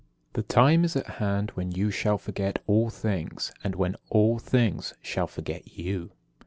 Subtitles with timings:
[0.33, 0.33] 21.
[0.33, 4.41] The time is at hand when you shall forget all things, and when all
[5.03, 6.09] shall forget you.